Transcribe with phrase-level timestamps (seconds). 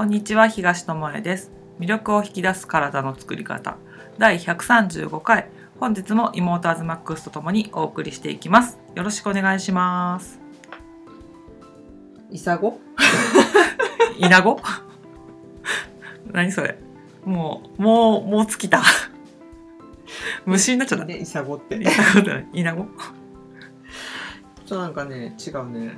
[0.00, 1.50] こんにちは東智恵です。
[1.78, 3.76] 魅力を引き出す体の作り方。
[4.16, 5.50] 第135回。
[5.78, 8.78] 本日も妹アズマックスとともにお送りしていきます。
[8.94, 10.40] よろしくお願いします。
[12.30, 12.80] イサゴ？
[14.16, 14.58] イナゴ？
[16.32, 16.78] 何それ？
[17.26, 18.82] もうもうもう尽きた。
[20.46, 21.04] 虫になっちゃった。
[21.04, 21.76] ねイサゴって？
[21.76, 22.84] イナゴだイナゴ？
[22.84, 22.90] ちょ
[24.64, 25.92] っとなんかね違うね。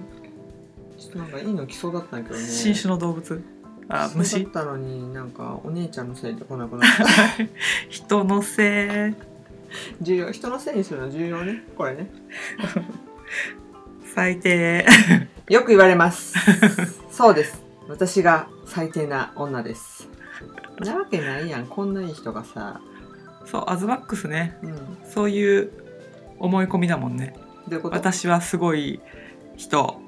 [0.98, 2.44] ちょっとなんかいいの来そうだったんだけどね。
[2.44, 7.04] 新種の動物あ虫だったのになんかお姉ちゃんのせいで来なくなった。
[7.88, 9.14] 人のせい。
[10.00, 11.10] 重要人のせいにするの？
[11.10, 11.64] 重要ね。
[11.76, 12.10] これね。
[14.14, 14.86] 最低。
[15.48, 16.34] よく言われます。
[17.10, 17.62] そうです。
[17.88, 20.08] 私が最低な女です。
[20.80, 21.66] なわけないやん。
[21.66, 22.80] こんないい人がさ。
[23.44, 24.56] そうアズマックスね。
[24.62, 24.76] うん。
[24.76, 25.70] どそういう
[26.38, 27.34] 思い込みだもんね。
[27.84, 29.00] 私はすごい
[29.56, 30.00] 人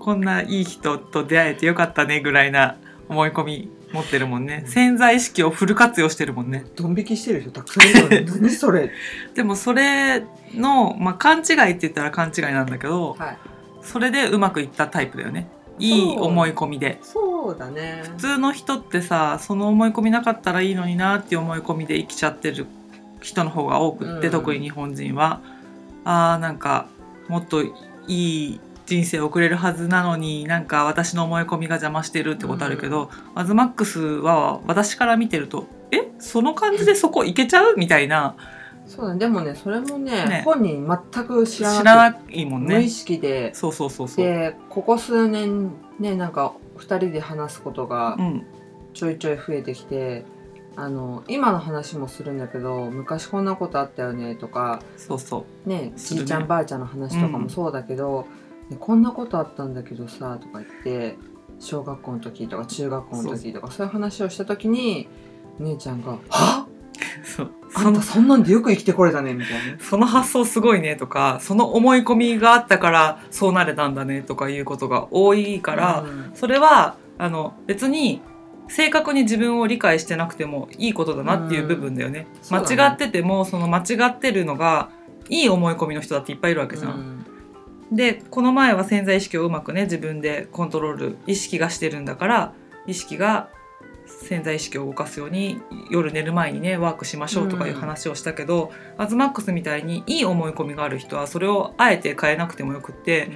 [0.00, 2.76] こんないい人と出会えてよかったねぐらいな
[3.08, 4.64] 思い込み持ってるもんね。
[4.66, 6.64] 潜在意識をフル活用してるもんね。
[6.76, 8.90] ドン引きしてる人たくさんいるのに 何それ。
[9.34, 13.38] でもそれの、まあ、勘違いって言ったら勘違いなんだけどはい。
[13.82, 15.48] それでうまくいったタイプだよね。
[15.78, 16.98] いい思い込みで。
[17.02, 18.02] そうだね。
[18.04, 22.66] 普通の人ってさその思い込みなかったらいいのになっていう思い込みで生きちゃってる
[23.20, 24.32] 人の方が多くって、うん。
[24.32, 25.40] 特に日本人は。
[26.04, 26.86] あーなんか
[27.28, 27.72] もっとい
[28.06, 28.60] い
[28.90, 36.10] 人生を送れるはずなのになんか私の思い込みが邪魔してるってことあるけど、アズマックスは私から見てるとえ？
[36.18, 37.76] その感じでそこ行けちゃう？
[37.76, 38.34] みたいな。
[38.86, 39.20] そうだね。
[39.20, 40.42] でもねそれもねね。
[40.44, 42.88] 本人全く知知らないもん無意ね。
[42.88, 43.54] 識で。
[43.54, 44.24] そうそうそうそう。
[44.24, 48.44] でここ数年ねなんか2人で話すことがうん、
[48.92, 50.24] ちょいちょい増えてきて、
[50.74, 55.68] あの今の話もするんだけど昔こんなことあったよねとかそうそう。
[55.68, 58.26] ねじいちゃんばあちゃんの話とかもそうだけど、
[58.70, 61.16] ねこんなことあったんだけどさとか言って
[61.58, 63.86] 小学校の時とか中学校の時とかそう。
[63.86, 65.08] いう話をした時に
[65.58, 66.66] 姉ちゃんが「は
[67.24, 67.50] そう。
[67.72, 69.78] あんたそんなんでよく生きてこれたね」みたいな。
[69.78, 76.30] その発想すごいねとかその思い込みがあったからそうなれたんだねとかいうことが多いから、うん。
[76.34, 78.22] それはあの別に
[78.68, 82.76] 正確に自分を理解してなくてもいいことだなっていう部分だよね,、そうだね。
[82.76, 84.90] 間違っててもその間違ってるのが
[85.28, 86.92] いい思い込みの人だっていっぱいいるわけじゃん。
[86.92, 87.19] うん
[87.92, 92.52] でこの前は潜在意識をうまくね自分でコントロール意識がしてるんだから
[92.86, 93.50] 意識が
[94.22, 103.30] 潜在意識を動かすように夜寝る前にねワークしましょうとかいう話をしたけど、アズマックスみたいにいい思い込みがある人はそれをあえて変えなくてもよくって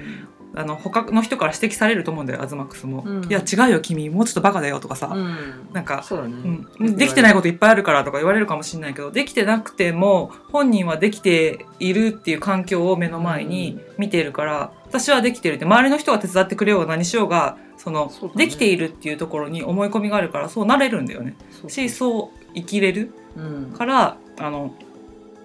[0.56, 3.02] あの他の人から指摘されると思うんだよアズマックスも。
[3.04, 3.24] うん。
[3.24, 5.68] いや違うよ君もうちょっとバカだよとかさ、うん。
[5.72, 6.34] なんかそうだね、
[6.78, 8.44] うん、できてないこといっぱいあるからとか言われる。
[8.44, 15.64] かもしれないけどできてなくても本人はできているっていう環境を目の前に見ているから、私はできてるって。
[15.64, 18.46] 周りの人が手伝ってくれようが何しようがそのね。
[18.46, 21.36] できているっていうところに思い込みがあるからそうなれるんだよね。
[21.50, 21.70] そう。
[21.70, 23.72] しそう生きれるうん。
[23.72, 24.74] からあの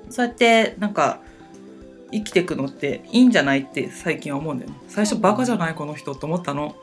[0.09, 1.21] そうやってなんか
[2.11, 4.77] 生きていくのっていいんじゃないって最近は思うんだよね。
[4.87, 6.75] 最初バカじゃないこの人と思ったの。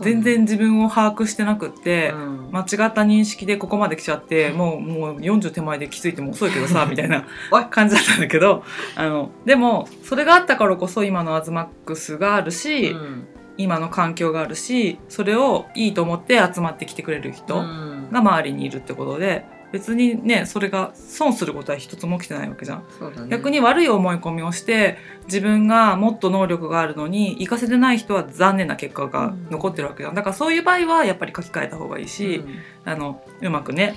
[0.00, 2.10] 全然自分を把握してなくって。
[2.10, 7.24] うん間違った認識でここまで来ちゃってもうもう40手前で気づいても遅いけどさ みたいな
[7.68, 8.62] 感じだったんだけど
[8.94, 13.26] あのでもそれがあったからこそ今のアズマックスがあるし、うん
[13.56, 19.44] 今の環境があるしそれをいいと思って集まってきてくれる人うんが周りにいるってことで
[19.74, 22.78] 別にねそれが損することは一つも起きてないわけじゃん。
[22.78, 23.28] ね。
[23.28, 30.14] 逆に悪い思い込みをして自分がもっと能力があるのに活かせてない人は残念な結果が残ってるわけじゃん。
[30.14, 32.44] だからそういう場合はやっぱり書き換えた方がいいし、
[32.84, 33.96] あのうまくね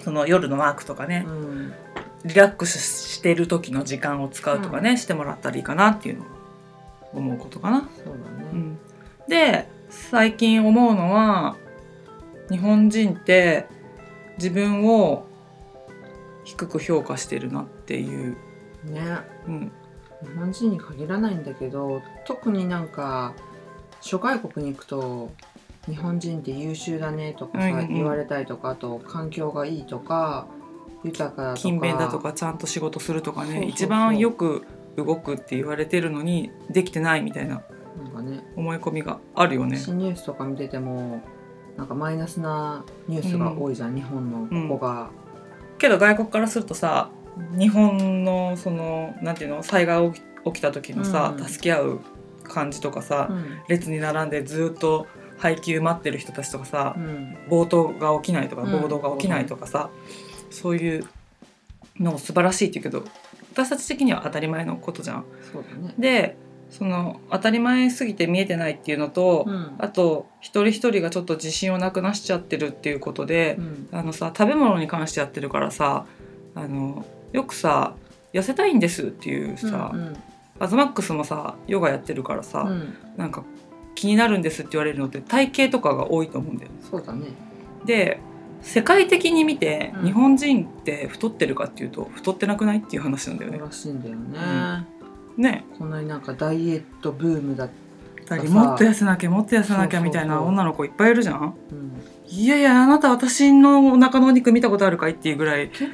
[0.00, 1.72] その夜のワークとかねう、ん。
[2.24, 6.26] リラックスしてる時の時間を使うとかね、してもらったらいいかなっていうのを
[7.14, 7.88] 思うことかな。
[8.04, 8.78] そうだね、うん、
[9.28, 11.56] で最近思うのは
[12.50, 13.66] 日本人って
[14.40, 15.26] 自分を
[16.44, 18.36] 低く評価してるなっていう、
[18.84, 19.00] ね。
[19.46, 19.72] うん、
[20.22, 23.34] 日本人に限らないんだけど特になんか
[24.00, 25.30] 諸外国に行くと
[25.86, 27.94] 日本人って優秀だねとかさ、うんうん。
[27.94, 30.46] 言われたりとかあと環境がいいとか
[31.04, 31.58] 豊かだとか。
[31.58, 34.66] 勤勉だとかちゃんと仕事するとかね一番よく
[34.96, 37.62] 動くって言われてるのにできてないみたいな
[38.02, 38.42] なんかね。
[38.56, 39.76] 思い込みがあるよね。
[39.76, 41.20] 新ニュースとか見てても
[41.76, 45.10] なんかマイナスなニュースが多いじゃん、日本のここが、
[45.78, 47.10] けど外国からするとさ
[47.56, 51.44] 日本のそのなんていうの災害起き起きた時のさ、うん。
[51.44, 52.00] 助け合う
[52.44, 53.60] 感じとかさ、うん。
[53.68, 55.06] 列に並んでずっと
[55.38, 57.36] 配給待ってる人たちとかさ、うん。
[57.48, 58.80] 暴動が起きないとかうん。
[58.80, 59.90] 暴動が起きないとかさ、
[60.50, 61.06] そういう
[61.98, 63.10] の素晴らしいって言うけど
[63.52, 65.24] 私たち的には当たり前のことじゃん。
[65.52, 65.94] そうだね。
[65.98, 66.36] で
[66.70, 69.74] その当たり前すぎて見えてないっていうのと、うん。
[69.78, 73.88] あと一人一人がちょっと自信をなくなしちゃってるっていうことでう、ん。
[73.92, 76.06] あのさ食べ物に関してやってるからさ
[76.54, 77.94] あのよくさ
[78.32, 80.16] 痩せたいんですっていうさ、うん
[80.62, 82.94] アズマックスもさヨガやってるからさ、うん。
[83.16, 83.44] なんか
[83.94, 86.78] 気になるんですって言われるのって体型とかが多いと思うんだよね。
[86.88, 87.28] そうだね。
[87.84, 88.20] で
[88.60, 90.04] 世界的に見てうん。
[90.04, 93.58] 日本人って太ってるかっていうと太ってなくないっていう話なんだよね。
[93.58, 94.86] らしいんだよね、
[95.40, 95.64] ね。
[95.78, 97.68] こんなになんかダイエットブームだ
[98.28, 101.54] だりもっと痩せなきゃもっと痩せなきゃみたいな女の子いっぱいいるじゃん。
[101.72, 101.92] うん
[102.32, 105.68] いやいやあなた私のお腹のお肉見たことあるかいっていうぐらい。
[105.74, 105.84] そ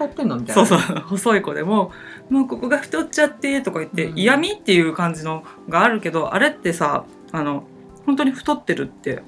[0.63, 0.79] うそう。
[0.79, 1.93] 細い子でも
[2.29, 4.19] 「もうここが太っちゃって」とか言って、うん。
[4.19, 7.65] 嫌味っていう感じのがあるけどあれってさあの
[8.05, 9.23] 本当に太ってるって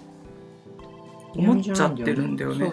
[1.34, 2.72] 思っちゃってるんだよね。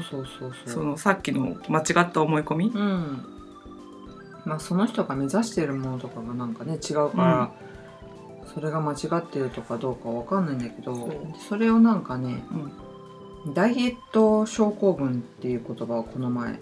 [0.66, 2.72] そのさっきの間違った思い込み？
[2.76, 3.26] うん
[4.46, 7.52] まあその人が目指しているものとかがなんかね違うから、
[8.54, 11.12] それが間違ってるとかどうかわかんないんだけど
[11.50, 13.54] それをなんかねうん。
[13.54, 16.60] ダイエット症候群っていう言葉をこの前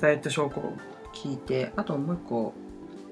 [0.00, 0.72] ダイエット症候
[1.12, 2.52] 聞いてあともう一個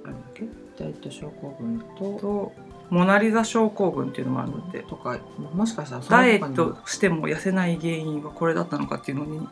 [0.05, 0.47] あだっけ？
[0.77, 2.53] ダイエット症候群とと
[2.91, 4.83] モナ・リザ症候群っていうのもあるんだって。
[4.83, 5.19] とか
[5.55, 9.47] もしかしたらダイエットしても痩せない原因はこれだったのかっていうのに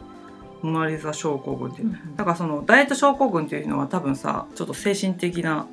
[0.63, 1.89] モナ・リザ症候群っていう。
[1.89, 5.67] うんだからそのダイエット症候群っていうのは多分さちょっと精神的な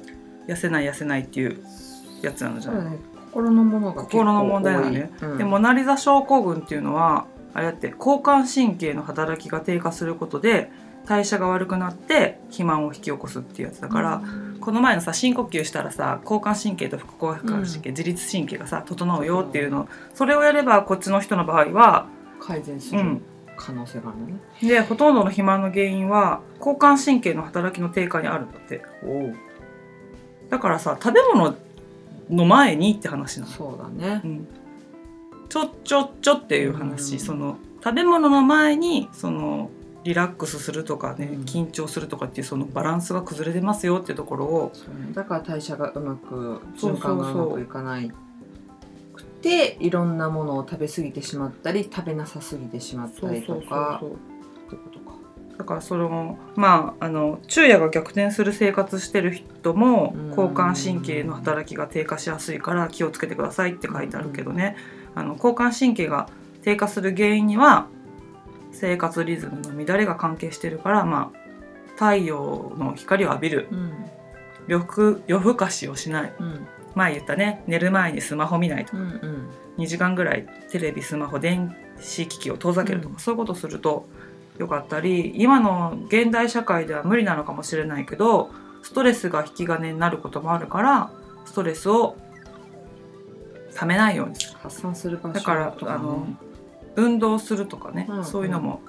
[0.48, 1.60] 痩せない痩せないっていう
[2.22, 2.98] やつなのじゃない、そうだね。
[3.32, 5.38] 心のものが心の問題なのね、うん。
[5.38, 10.72] でモナ・リザ症候群っていうのはあれだって交感神経の働きが低下することで
[11.06, 14.22] 代謝が悪くなって肥満を引き起こすっていうやつだから、
[14.62, 22.08] この前のさ深呼吸したらさ交感神経と副交感神経、自律神経がさ整うよっていうのそれをやればこっちの人の場合は、
[22.40, 23.00] 改善する。
[23.00, 23.22] うん、
[23.60, 28.82] 可能性があるのね、でほとんどの肥満の原因は交感神経の働きの低下にあるんだって。
[30.50, 31.56] だからさ食べ物
[32.30, 34.22] の前にって話なの、そうだね。
[34.24, 34.48] うん、
[35.50, 37.20] ちょちょちょっていう話、うん。
[37.20, 39.70] その食べ物の前にその
[40.04, 41.42] リラックスするとかね、うん。
[41.44, 44.72] 緊張するとかっていうそのバランスが崩れてますよってところを
[45.14, 48.29] だから代謝がうまく循環がうまくいかないくて
[49.44, 54.02] いろんなものを食べ過ぎてしまったり食べなさすぎてしまったりとか。
[55.58, 60.30] だからそれもまああの昼夜が逆転する生活してる人もうん。
[60.30, 64.76] 交感神経の働きが低下しやすいから気をつけてくださいって書いてあるけどね。
[65.16, 66.30] あの交感神経が
[66.64, 67.88] 低下する原因には
[68.72, 71.40] 生活リズムの乱れが関係してるからまあ
[71.96, 73.68] 太陽の光を浴びる。
[73.72, 74.06] うん。
[74.68, 76.34] 夜更かしをしない。
[76.40, 76.68] うん
[77.00, 78.98] 前言ったね寝る前にスマホ見ないとか。
[78.98, 79.50] うんうん。
[79.78, 83.20] 2時間ぐらいテレビスマホ電子機器を遠ざけるとか、うん。
[83.20, 84.08] そういうことすると
[84.58, 88.52] よかったり今の現代社会では無理なのかもしれないけど
[88.84, 91.12] ストレスが引き金になることもあるから
[91.46, 92.18] ストレスを
[93.74, 96.28] ためないようにする発散する場所だからあの
[96.98, 98.26] 運動するとかね、うん。
[98.26, 98.82] そういうのも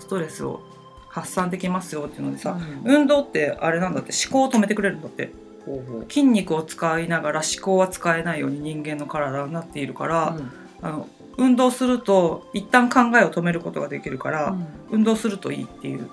[0.00, 0.60] ストレスを
[1.08, 2.92] 発散できますよっていうのでさ、うん。
[2.92, 5.30] 運動ってあれなんだって思考を止めてくれるんだって
[5.66, 6.06] ほうほう。
[6.08, 10.52] 筋肉を使いながら思考は使えないように人間の体になっているから、うん。
[10.82, 14.66] あの運動すると一旦考えを止めることができるから、うん。
[14.90, 16.08] 運動するといいっていうね。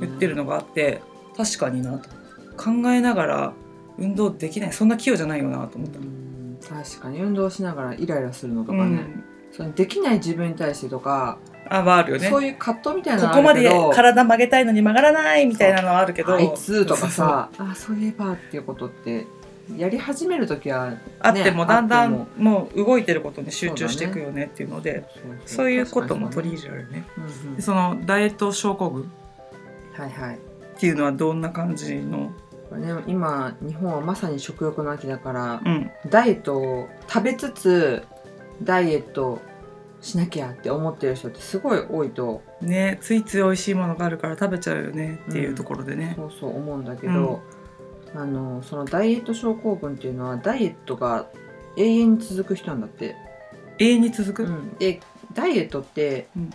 [0.00, 1.00] 言ってるのがあって
[1.36, 2.10] 確かになと。
[2.56, 3.52] 考えながら
[3.98, 4.72] 運動できない。
[4.72, 5.98] そんな器用じゃないよなと思った。
[5.98, 6.02] う。
[6.02, 6.58] ん。
[6.60, 7.22] 確かに。
[7.22, 11.38] 運動しながらイライラするのとうかね、ん、そのできない自分に対してとか、
[11.68, 12.28] あはあるよね。
[12.28, 16.34] そういう葛藤みたいなのここまで体曲げたいのに曲がらないみたいなのはあるけど。
[16.34, 19.26] あいつとかさあそういえばっていうことって
[19.76, 22.68] やり始める時はあってもねだんだんも。
[22.74, 25.04] う動いてることに集中していくよねっていうので
[25.44, 27.04] そういうことも取りり、入れられるね。
[27.16, 27.28] うんう。
[27.28, 29.06] んでそのダイエット症候群っ
[29.94, 30.38] はいはい。
[30.78, 32.32] ていうのはどんな感じの、
[32.72, 38.04] ね、今日本はまさに食欲の秋だからうん、ダイエットを食べつつ
[38.62, 39.40] ダイエット
[40.00, 46.12] しなきゃって思ってる人ってすごい多いとねついつい美味しいものがあるから食べちゃうよねっていうところでね。
[46.16, 47.42] そうそう思うんだけど、
[48.14, 51.26] あのそのダイエット症候群っていうのはダイエットが
[51.76, 53.16] 永遠に続く人なんだって。
[53.78, 55.00] 永遠に続く、うん、で
[55.34, 56.50] ダイエットって、うん。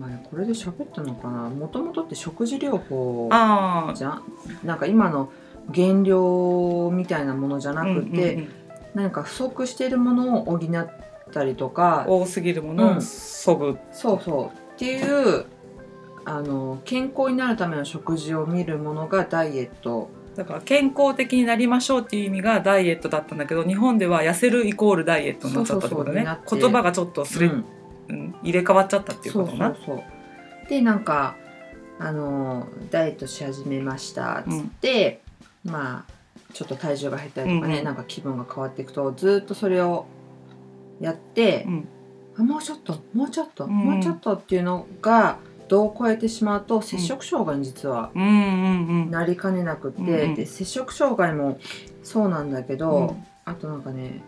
[0.00, 1.48] まあ、これで喋ったのかな？
[1.48, 3.28] もともとって食事療法
[3.94, 4.22] じゃん？
[4.64, 5.32] なんか今の
[5.70, 8.48] 減量みたいなものじゃなくて、うんうん
[8.94, 10.60] 何か不足しているものを補っ
[11.34, 12.96] たりとかうん多すぎるものうん。
[12.98, 14.74] をそぐ、そうそう。
[14.74, 15.44] っていう
[16.24, 20.08] あの健康になるための食事を見るものがダイエット。
[20.34, 26.26] だから健康的になりましょうっていう意味がダイエットだったんだけど日本では痩せるイコールダイエットになっちゃったってことね。
[26.50, 27.64] 言葉がちょっとすれ、うん。
[28.08, 30.02] うん入れ替わっちゃったっていうことなそう
[30.68, 31.36] でなんか
[31.98, 35.20] あのダイエットし始めましたっつって、
[35.64, 36.12] まあ
[36.52, 37.84] ちょっと体重が減ったりとかね、うんうん。
[37.84, 40.06] なんか気分が変わっていくとずっとそれを
[41.00, 41.88] やってう、ん。
[42.36, 43.70] あもうちょっともうちょっと、うん。
[43.70, 50.34] もうちょっとっていうのが度を超えてしまうと摂食障害に実はうんうんうんなりかねなくって、うんうん。
[50.34, 51.58] で摂食障害も
[52.02, 53.24] そうなんだけど、うん。
[53.44, 54.22] あとなんかね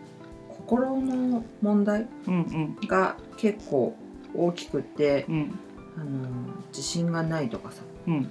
[0.49, 3.95] 心の問題うんが結構
[4.35, 5.59] 大きくって、うん。
[5.97, 6.29] あの
[6.69, 7.83] 自信がないとかさ。
[8.07, 8.29] うん。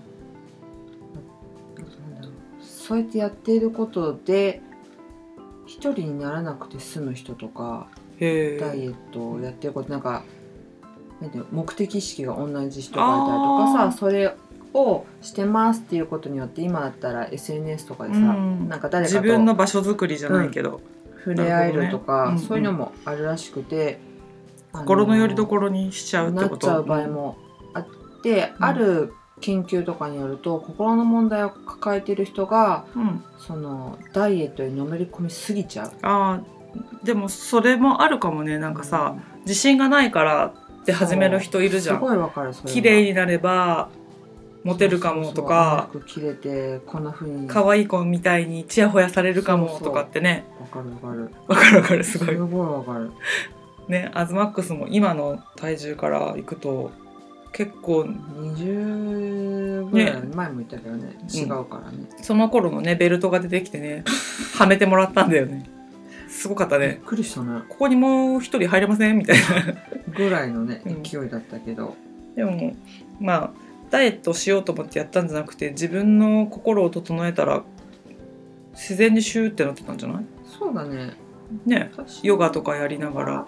[2.60, 4.62] そうやってやっていることで
[5.66, 10.24] 一人にならなくて済む人とかダイエットをやってることなんか
[11.50, 14.34] 目的意識が同じ人がいたりとかさそれ
[14.74, 18.68] をしてますっていうことによって今だったら SNS とかでさ、うん。
[18.68, 20.82] なんか誰かと自分の場所作りじゃないけど、
[21.18, 23.98] 触れ合えるとか、ねうんうんそういうのもあるらしくて、
[24.72, 26.66] 心の拠りど所にしちゃうってこと？
[26.66, 27.38] なっちゃう場合も
[27.72, 27.86] あっ
[28.22, 33.24] て、うんある研究とかによると心の問題を抱えている人がうん。
[33.38, 35.92] そのダイエットにのめり込みすぎちゃう。
[36.02, 36.55] あー
[37.02, 40.46] でもそれもあるかもねなんかさ、自信がないから
[40.82, 41.96] って始める人いるじゃん。
[41.96, 43.88] すごいわかる綺麗になれば
[44.64, 47.46] モテるかもとかそうそうそう服着れてこんな風に。
[47.46, 50.44] 可愛い子みたいにチヤホヤされるかもとかってね。
[50.60, 51.30] わかるわかる。
[51.46, 52.36] わかるわかるすごい。
[52.36, 53.10] わかる。
[53.88, 56.90] ねアズマックスも今の体重からいくと
[57.52, 64.04] 結構20ぐらい前も言ったけどね違うからね、その頃のねベルトが出てきてね
[64.58, 65.70] はめてもらったんだよね
[66.36, 67.62] すごかったびっねくりしたね。
[67.68, 69.18] ここにもう一人入れません？
[69.18, 69.42] みたいな。
[70.14, 71.02] ぐらいのねうん。
[71.02, 71.96] 勢いだったけど、
[72.34, 72.74] でも
[73.20, 73.50] まあ
[73.90, 77.64] ダイエットしようと思ってやったんじゃなくて自分の心を整えたら
[78.72, 80.24] 自然にシューってなってたんじゃない？
[80.58, 81.14] そうだね。
[81.64, 81.90] ね。
[81.94, 83.46] 私ヨガとかやりながら。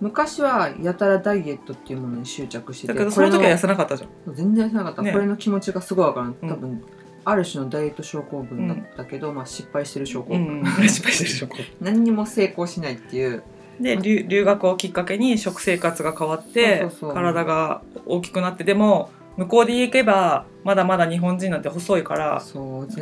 [0.00, 4.10] 昔はやたらダイエットっていうものに執着しててだけどその時は痩せなかったじゃん。
[4.26, 5.12] の全然痩せなかった、ね。
[5.12, 6.34] これの気持ちがすごいわからん。
[6.34, 6.82] 多分、
[7.24, 10.64] ある種のダイエット症候群だったけど、まあ失敗してる症候う群、ん。
[10.88, 11.48] 失敗してるでしょ
[11.80, 13.42] 何にも成功しないっていう。
[13.80, 22.42] で留留学をきっかけに食生活が変わって体が大きくなってでも向こうで行けばまだまだ日本人なんて細いから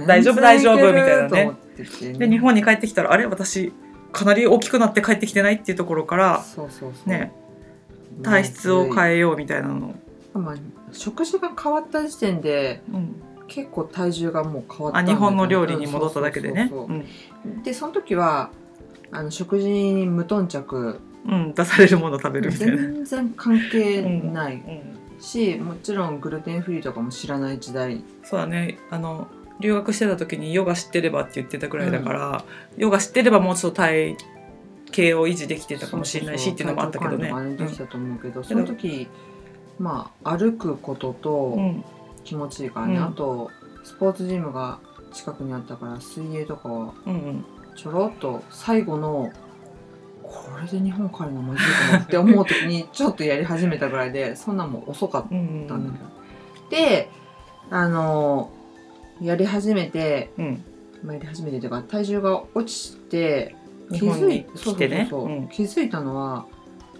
[0.06, 1.52] 大丈夫大丈夫みたいなね。
[2.16, 3.26] で日本に帰ってきたらあれ？
[3.26, 3.72] 私
[4.12, 6.44] かなり大きくなって帰ってきてないっていうところから
[8.22, 9.94] 体質をえ、変えようみたいなの、
[10.32, 10.54] まあ、
[10.92, 13.16] 食事が変わった時点でうん、
[13.48, 16.68] 結構体重がもう変わったあ日本の料理に戻っただけでね。
[16.70, 17.04] そうそうそう
[17.54, 17.64] そう。
[17.64, 18.50] でその時は
[19.10, 20.76] あの食事に無頓着。
[20.76, 20.98] うん
[21.30, 22.76] うん出されるもの食べるみたいな。
[22.76, 24.54] 全然関係ない。
[24.54, 28.02] うんし、もちろんグルテンフリーとかも知らない時代。
[28.22, 28.78] そうだね。
[28.90, 29.26] あの
[29.60, 32.44] 留学してた時にヨガ知ってればって言ってたぐらいだから、
[32.76, 34.16] ヨガ知ってればもうちょっと体
[34.96, 37.30] 型を維持できてたかもしれないしっていうのもあったけどね。
[37.30, 38.44] 体調管理とかねできたと思うけど、ん。
[38.44, 39.08] その時
[39.78, 41.84] まあ歩くことうとん
[42.28, 43.04] 気持ちいいからね、うん。
[43.04, 43.50] あと
[43.84, 44.80] スポーツジムが
[45.12, 47.44] 近くにあったから水泳とかはうんうん。
[47.74, 49.32] ちょろっと最後の
[50.22, 57.08] これで日本帰るのまずいかなって思う時に ちょっとやり始めたぐらいでそんなんもう遅かっうんたんだけど、で
[57.70, 58.50] あの
[59.22, 60.64] やり始めて、うん。
[61.02, 63.54] まあ、やり始めてというか体重が落ちて
[63.90, 65.06] 日本に来てね。
[65.08, 65.48] そうそうそうそううん。
[65.48, 66.44] 気づいたのは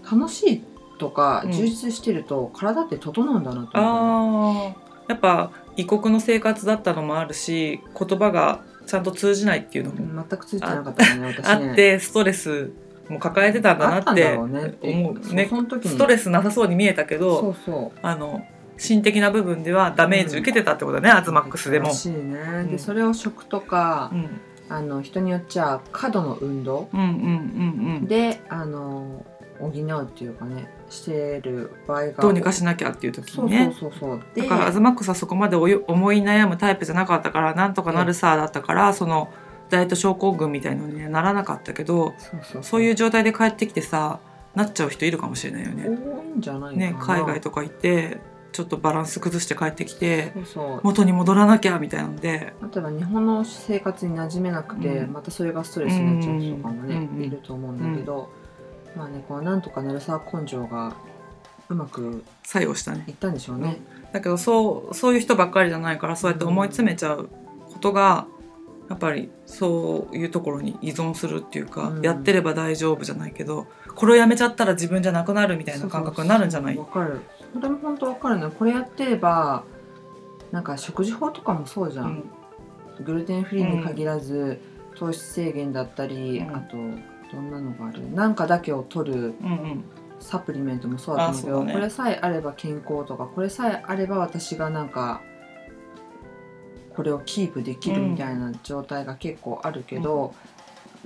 [0.09, 0.63] 楽しい
[0.97, 1.51] とかうん。
[1.51, 12.71] 充実してると体って整うんだなと思ったあのーやっぱ異国の生活だったのもあるし言葉がちゃんと通じないっていうのも全くついてなかったねあってストレス
[13.09, 15.19] も抱えてたんだあなって思う。
[15.33, 15.91] ねそその時に。
[15.91, 17.99] ストレスなさそうに見えたけどそうそう。
[18.01, 18.45] あの
[18.77, 21.87] 心的な部分ではダメージ受けてたってことだね、アズマックスでも。
[21.87, 21.93] ら。
[21.93, 22.71] しいね、うん。
[22.71, 24.41] でそれを食とかう、ん。
[24.69, 26.87] あの人によっちゃ過度の運動。
[26.93, 27.09] うんうんう
[28.03, 28.05] ん。
[28.07, 29.25] であの
[29.59, 33.75] 補うっていうかねしてる場合がどうにかしなきゃっていう時そうにね。
[33.79, 39.29] そうそうそうでだからアズマックスはそこまで思い悩むタイプじゃなかったからなんとかなるさだったから、その
[39.69, 42.81] ダイエット症候群みたいのにはならなかったけどそうそうそう。
[42.81, 44.19] いう状態で帰ってきてさ
[44.55, 45.83] なっちゃう人いるかもしれないよ多ね。
[46.35, 48.19] いんじゃないね海外とか行って
[48.51, 50.81] ちょっとバランス崩して帰ってきてそうそう。
[50.81, 52.29] 元に戻らなきゃみたいなので。
[52.29, 55.13] 例えば日本の生活に馴染めなくて、うん。
[55.13, 57.23] またそれがストレスになっちゃう人とかもね、うんうん。
[57.23, 58.31] いると思うんだけど、
[58.95, 60.95] まあねこうなんとかなるさ根性が
[61.69, 63.03] うまく作用したね。
[63.07, 63.77] いったんでしょうね。
[64.11, 67.29] だけどそうそういう人ばっかりじゃないからそうやって思い詰めちゃう
[67.71, 68.25] ことが
[68.89, 72.01] やっぱりそういうところに依存するっていうか、うん。
[72.01, 76.77] やってれば大丈夫じゃないけどこれをやめちゃったら自分じゃなくなるみたいな感覚になるんじゃない？
[76.77, 77.21] わかる。
[77.53, 78.49] それも本当わかるの。
[78.49, 79.63] これやってれば
[80.51, 82.23] なんか食事法とかもそうじゃん、
[82.97, 83.05] うん。
[83.05, 84.59] グルテンフリーに限らず、
[84.95, 86.55] 糖質制限だったり、うん。
[86.55, 86.77] あと
[87.31, 88.11] どんなのがある？
[88.11, 89.83] なんかだけを取るうんうん。
[90.21, 91.73] サプリメントもそうだと思うけどあそうだね。
[91.73, 95.21] これさえあれば健康とかこれさえあれば私がなんか
[96.93, 100.33] これをキープできるみたいな状態が結構あるけど、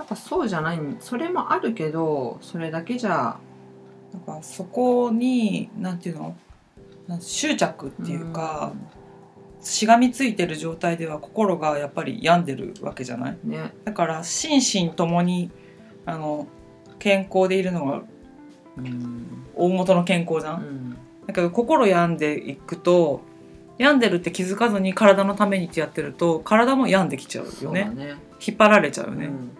[0.00, 3.38] やっぱそうじゃないそれもあるけどそれだけじゃ
[4.12, 6.36] なんかそこになんていうの？
[7.06, 8.72] なん執着っていうか、
[9.60, 13.38] しがみついてる状態では心がやっぱり病んでるわけじゃない？
[13.44, 15.52] うんね、だから心身ともに
[16.06, 16.46] あの
[16.98, 18.02] 健康でいるのが
[18.76, 19.46] うん。
[19.54, 20.96] 大元の健康じゃん、うん。
[21.26, 23.22] だけど心病んでいくと
[23.78, 27.90] 病んでるって気づかずに体のためにってやってると体も病んできちゃうよね。
[27.94, 28.16] ね。
[28.44, 29.50] 引っ張られちゃうよね、うん。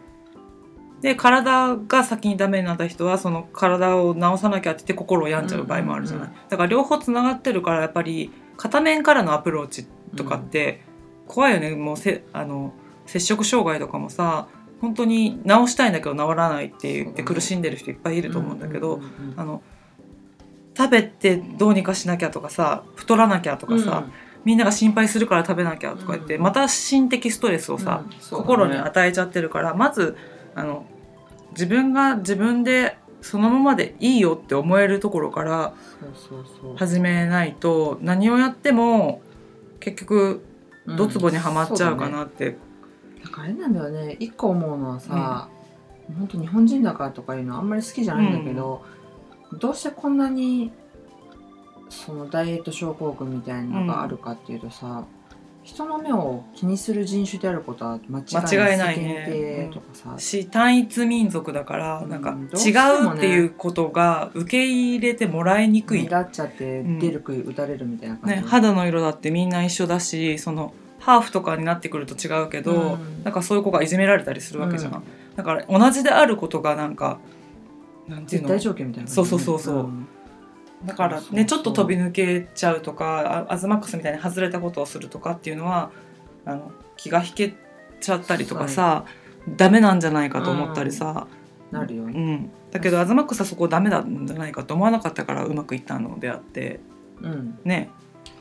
[1.01, 9.87] で体が先にダメになった人はその体を治さなきゃって言って心を病んじゃう場合もあるじゃない、うんうんだから両方つながってるからやっぱり片面からのアプローチ
[10.17, 10.83] とかって
[11.27, 11.71] 怖いよね。
[11.75, 12.73] もうせあの
[13.07, 14.49] 摂食障害とかもさ
[14.85, 19.63] 本当に治したいんだけど治らないって言って苦しんでる人いっぱいいると思うんだけど、うんうんうんあの
[20.77, 24.09] 食べてどうにかしなきゃとかさ太らなきゃとかさ、
[24.45, 26.43] みんなが心配するから食べなきゃとか言って、うん。
[26.43, 28.11] また心的ストレスをさ、うん。
[28.11, 28.17] ね。
[28.29, 30.17] 心に与えちゃってるからまず
[30.57, 30.85] あの
[31.53, 35.75] 自分が自分でそのままでいいよって思えるところから
[36.75, 39.23] 始めないと何をやっても
[39.79, 40.45] 結局
[40.87, 40.97] うん。
[40.97, 42.57] ドツボにはまっちゃうかなって、だ
[43.43, 44.17] あれなんだよね。
[44.21, 45.49] 一個思うのはさ、
[46.19, 48.85] 本当日本人だからとかいうのはあんまり好きじゃないんだけど、
[49.59, 50.73] どうしてこんなに
[51.89, 55.05] そのダイエット症候群みたいなのがあるかっていうとさ、
[55.63, 59.71] 人の目を気にする人種であることは間違いないね。
[59.73, 62.71] とかさ、し単一民族だからうんなんか違
[63.07, 66.03] うっていうことが受け入れてもらいにくい。
[66.03, 73.25] 目立っちゃってうん出る杭打たれるみたいな感じ、ね、肌の色だってみんな一緒だしそのハーフとかになってくると違うけど、うん。
[73.25, 75.03] なんかそういう子がいじめられたりするわけじゃん、うん。
[75.37, 77.19] だから同じであることがなんか
[78.09, 79.83] なんていう絶の対条件みたいなそうそうそうそう。
[79.83, 80.07] ん。
[80.87, 85.91] だからねちょっと飛び抜けちゃうとかあアズマックスみたいに外れたことをするとかっていうのは
[86.47, 87.55] あの気が引け
[88.01, 89.05] ちゃったりとかさ、
[89.57, 91.27] ダメなんじゃないかと思ったりさ、
[91.71, 92.51] なるよ、うん。
[92.71, 96.81] だけどアズマックスはそこダメなんじゃないかと思わなかったからうまくいったのであって。
[97.21, 97.59] うん。
[97.65, 97.91] ね、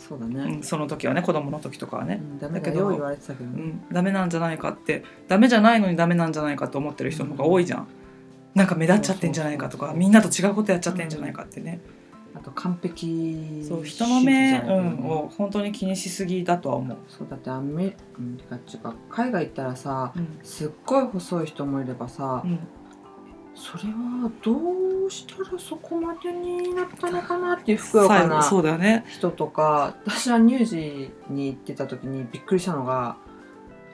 [0.07, 7.87] そうだね、うん、その時はね子供の時とかはね、うんだけど言われてたけどね、うん、ダメなんじゃないかってダメじゃないのにダメなんじゃないかと思ってる人の方が多いじゃん。
[8.53, 11.79] なんか目立っちゃってんじゃないかとかみんなと違うことやっちゃってんじゃないかってね、
[12.35, 16.97] あと完璧そう人の目、うん、を本当に気にしすぎだとは思う。
[17.07, 20.39] そうだってアメリカっていうか海外行ったらさうん。
[20.43, 22.59] すっごい細い人もいればさ、うん
[23.55, 28.41] それはどうしたらそこまでになったのかなっていうふくよかな。
[29.09, 33.17] 人とか私は乳児に行ってた時にびっくりしたのが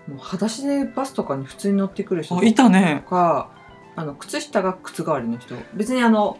[0.07, 3.03] もう裸足でバスとかに普通に乗ってくる人あといたね。
[3.09, 3.51] か
[3.95, 6.37] あの靴下が靴代わりの人別にあの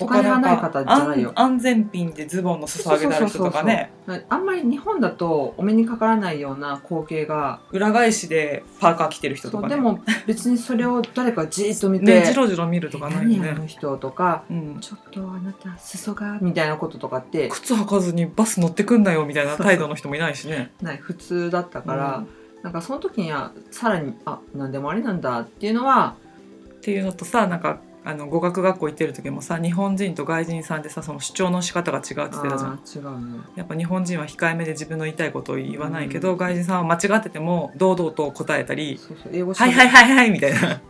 [0.00, 1.32] お金がない方じゃないよ。
[1.34, 3.90] 安安全ピンでズボンの裾上げてある人とかね。
[4.28, 9.74] あんまり日本だとお目にかからないような光景が裏返しでパーカー着てる人とかね。
[9.74, 13.52] でも別にそれを誰かじーっと見てねじろじろ見るとかないよね。
[13.52, 14.78] の人とかうん。
[14.80, 20.72] ちょっとあなた裾がみたいなこととかって靴履かずにバス乗ってくんなよみたいな態度の人もいないしね。
[20.80, 22.28] ない普通だったから、うん。
[22.62, 26.16] なんかその時にはさらにあ何でもありなんだっていうのは
[26.76, 32.80] っていうのとさなんかあの語学学校行ってる時もさ日本人と外人さんでさその主張の仕方が違うって言ってたじゃん。
[32.86, 33.40] 違うね。
[33.56, 36.38] やっぱ日本人は控えめで自分の言いたいことを言わないけど、うん。
[36.38, 40.80] 外人さんは間違ってても堂々と答えたりそうそう英語「はいはいいはいはい」みたいな。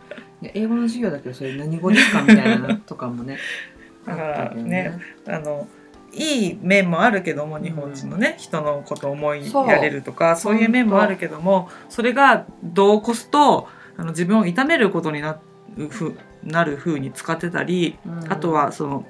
[0.40, 3.38] や英語の授業だけどそれ何語ですかみたいなのとかもね
[4.07, 4.99] だからあったけどね。
[5.27, 5.66] あの
[6.12, 10.57] いい面もあるけども日本人のね、人のことを思いやれるとかそう。
[10.57, 15.38] いう面もあるけどもそれが度を越すとあの自分を痛めることにな
[15.77, 18.33] るふなる風に使ってたり、うん。
[18.33, 19.05] あとはその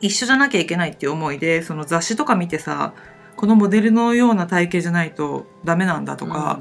[0.00, 2.94] 一緒じゃなきゃいけないっていう思いでその雑誌とか見てさ
[3.36, 6.60] このモデルのような体型じゃないとダメなんだとか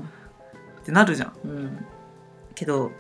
[0.81, 1.33] ってなるじゃん。
[1.43, 1.51] うん。
[1.51, 1.85] うん。
[2.55, 2.91] けど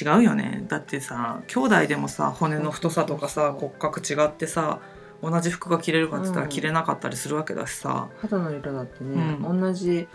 [0.00, 0.64] 違うよね。
[0.68, 4.80] だってさ兄弟でもさ骨の太さとかさ骨格違ってさ
[5.22, 6.50] 同じ服が着れるかって言ったらうん。
[6.50, 9.60] 着れなかったりするわけだしさ、肌の色だってね、うん。
[9.60, 10.08] 同じ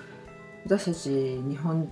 [0.66, 1.10] 私たち
[1.48, 1.92] 日本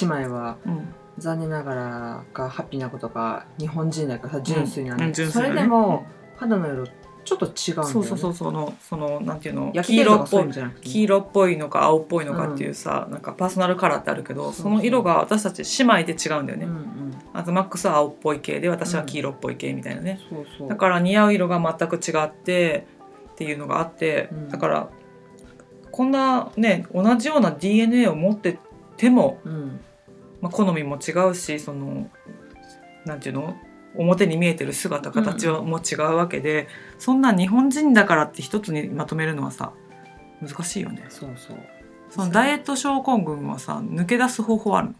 [0.00, 5.54] 姉妹はうん残念ながらかハッピーなことが日本人だからさ純粋なんで、うん純粋そだね。
[5.54, 6.86] れでも肌の色
[7.24, 7.92] ちょっと違うんだよね。
[7.92, 10.44] そうそうそうそのそのなんていうの黄色っぽい
[10.80, 17.14] 黄色っぽいのか青っぽいのかっていうさ、なんかパーソナルカラーってあるけどその色が私たち姉妹で違うんだよね、うんうん。
[17.32, 20.68] あとマックスは青っぽい系で私は黄色っぽい系みたいなね、そうそう。
[20.68, 22.86] だから似合う色が全く違って
[23.34, 24.48] っていうのがあって、うん。
[24.48, 24.88] だから
[25.92, 28.58] こんなね同じような DNA を持って
[28.96, 29.80] ても、うん
[30.42, 32.10] まあ、好みも違うしその
[33.06, 33.56] なんていうの？
[33.94, 36.66] 表に見えてる姿形はもう違うわけで、
[36.98, 39.72] そんな日本人だからって一つにまとめるのはさ
[40.40, 41.04] 難しいよね。
[41.10, 41.56] そうそう。
[42.10, 44.94] そのダイエット症候群はさ抜け出す方法あるの？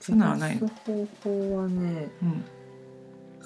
[0.00, 0.68] そういうのはないの？
[0.68, 2.44] 方法はねうん。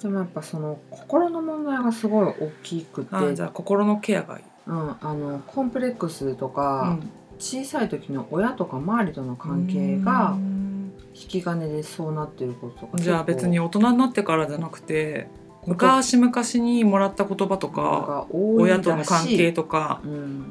[0.01, 3.15] でもやっぱその心の問題がすごい大きくて。
[3.15, 6.99] あじゃあ心のケアがいい、うん、あのコンプレックスとか、
[7.39, 10.72] 小さい時の親とか周りとの関係がうん
[11.13, 12.81] 引き金でそうなってること。
[12.81, 15.27] とかじゃあ別に大人になってからじゃなくて
[15.65, 20.45] 昔昔々にもらった言葉とか親との関係とかうん。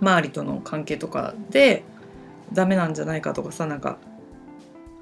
[0.00, 1.84] 周りとの関係とかで
[2.52, 3.98] ダメなんじゃないかとかさなんか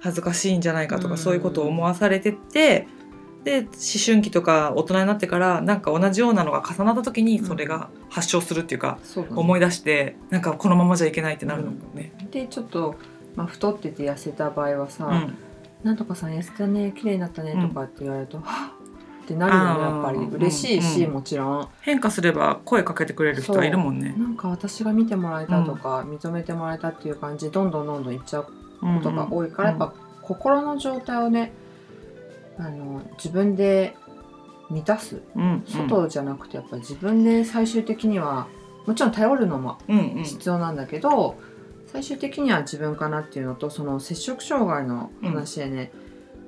[0.01, 1.19] 恥ずかしいんじゃないかとかうん。
[1.19, 2.87] そういうことを思わされてって
[3.45, 3.69] で思
[4.05, 9.37] 春期とか大人になってからなんか同じようなのが重なった時にそれが発症するっていうかそうだね。
[9.37, 12.13] 思い出してなんかこのままじゃいけないってなるのもね。
[12.31, 12.95] でちょっと、
[13.35, 15.37] まあ、太ってて痩せた場合はさ「うん。
[15.83, 18.43] なんとかさん痩せたね綺麗になったね」とかって言われると「は
[18.79, 18.79] っ!」
[19.25, 20.19] ってなるよねやっぱり。
[20.19, 21.69] 嬉しいし、うんもちろん。
[21.81, 24.15] 変化すれば声かけてくれる人はいるもんね。
[24.19, 28.49] なんか私が見てもらえたとか、認めてもらえたっていう感じどんどんどんどんいっちゃうこ
[29.03, 29.79] とが多いから、うん。
[29.79, 31.53] やっぱ心の状態をね
[32.59, 33.97] あの自分で
[34.71, 35.23] 満たす。
[35.37, 35.63] うんうん。
[35.67, 38.49] 外じゃなくてやっぱ自分で最終的には
[38.87, 40.23] もちろん頼るのもうんうん。
[40.25, 41.37] 必要なんだけど、
[41.93, 45.93] 最終的には自分かなっていうのとその摂食障害の話でね、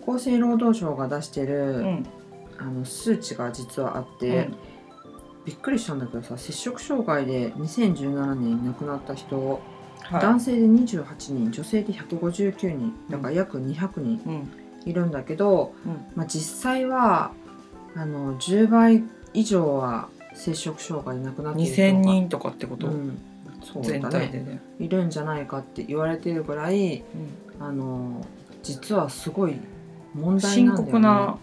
[0.07, 2.07] 厚生労働省が出してる、うん。
[2.57, 4.49] あの数値が実はあって、
[5.45, 9.61] びっくりしたんだけどさ摂食障害で2017年に亡くなった人、
[10.01, 10.23] はい。
[10.23, 14.51] 男性で28人女性で159人だから約200人うん。
[14.87, 16.07] いるんだけど、うん。
[16.15, 17.33] まあ、実際は
[17.95, 19.03] あの10倍
[19.35, 23.19] 以上は摂食障害で亡くなっている人が2000人とかってこと、うん、
[23.83, 24.15] 全だね。
[24.15, 24.61] 体でね。
[24.79, 27.05] いるんじゃないかって言われてるぐらい
[27.59, 28.25] あの
[28.63, 29.57] 実はすごい
[30.15, 30.93] 問題深なんだよね。
[30.93, 31.39] 刻な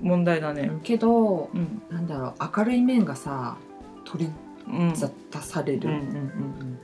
[0.00, 0.62] 問題だね。
[0.62, 1.82] うんけどうん。
[1.90, 3.56] なんだろう明るい面がさ
[4.04, 4.32] 取り
[4.68, 4.96] うん。
[4.96, 6.78] 沙汰される、うんうん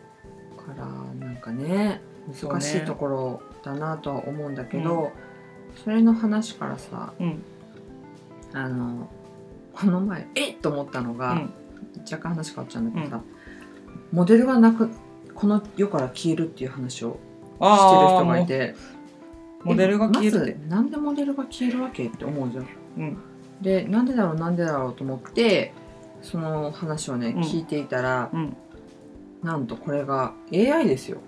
[0.56, 0.86] から
[1.26, 2.02] なんかね
[2.42, 5.12] 難しいところだなとは思うんだけど
[5.82, 7.26] そ,、れの話からさうん。
[7.26, 7.42] うん
[8.54, 9.08] あの
[9.74, 11.50] この前えっと思ったのが、うん。
[12.00, 13.22] 若干話変わっちゃうんだけどさ、
[14.12, 14.90] モデルがなく
[15.34, 17.18] この世から消えるっていう話を
[17.60, 17.66] して
[18.02, 18.74] る人がいて
[19.64, 22.66] モデルが消えるってえまずなんでモデルが消えるわけって思うじゃん。
[22.98, 23.18] うん
[23.60, 25.72] でなんでだろうなんでだろうと思って
[26.22, 28.56] その話をね、うん聞いていたらうん
[29.42, 31.18] なんとこれが AI ですよ。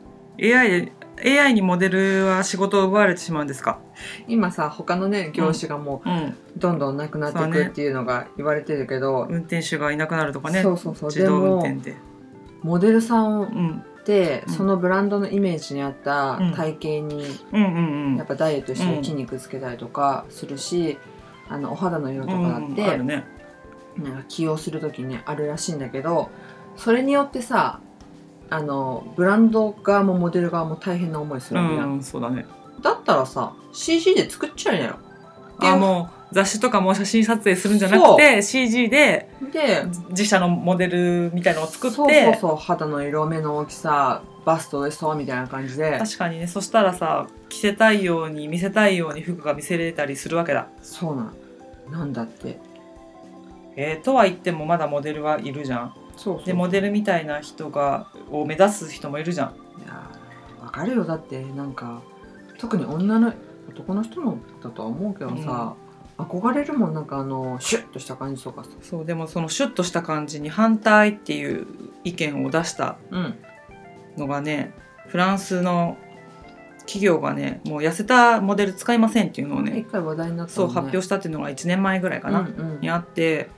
[0.41, 3.79] AI で AI にモデルは仕事を奪われてしまうんですか？
[4.27, 10.63] 今さ他のね業種がもうどんどんなくなっていくっていうのが言われてるけど、運転手がいなくなるとかね。
[10.63, 11.97] そうそうそう自動運転で。
[12.63, 13.85] モデルさんうん。
[14.01, 14.55] って、うん。
[14.55, 16.53] そのブランドのイメージに合ったうん。
[16.53, 18.17] 体型に。
[18.17, 20.99] やっぱダイエットして筋肉つけたりとかするし、
[21.49, 22.73] あのお肌の色とかだうん。
[22.73, 23.25] って、あるね。
[23.99, 26.31] なんか起用する時にねあるらしいんだけど
[26.77, 27.81] それによってさ
[28.49, 32.47] あのブランド側もモデル側も大変な思いすうるわけじゃん、んそうだね。
[32.83, 34.99] だったらさ CG で作っちゃいなよ。
[35.59, 50.69] あもう雑誌とかも写真撮影するんじゃなくて CG でで自社のモデルみたいのを作ってそうそうそう肌の色目の大きさバストウエストみたいな感じで確かにねそしたらさ着せたいように見せたいように服が見せれたりするわけだ。
[50.83, 51.35] そうなん
[51.91, 52.59] なんだって
[53.77, 55.95] えーとは言ってもまだモデルはいるじゃん。
[56.17, 59.49] そうそうでモデルみたいな人がを目指す人もいるじゃん。
[59.83, 62.03] いやーわかるよだってなんか
[62.59, 63.33] 特に女の
[63.69, 65.75] 男の人のだとは思うけどさ、
[66.25, 68.71] 憧れるもんなんかあのシュッとした感じとかさ。
[68.83, 71.67] そうでもそのシュッとした感じに反対っていう
[72.05, 73.35] 意見を出したうん
[74.17, 74.75] のがね
[75.07, 75.97] フランスの
[76.81, 82.81] 企業がねもう痩せたモデル使いませんっていうのをね一回話題になったそう発表したっていうのが1年前ぐらいかな、うんうん。
[82.81, 83.49] にあって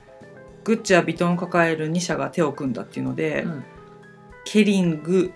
[0.63, 3.63] グッチやビトンを抱える2社が手を組んだっていうので、うん。
[4.45, 5.33] ケリング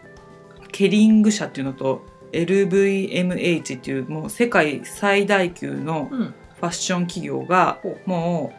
[0.72, 8.54] ケリング社っていうのと LVMH っていうもう世界最大級のうんファッション企業がほも